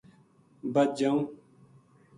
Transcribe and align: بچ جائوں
بچ 0.73 0.89
جائوں 0.99 1.21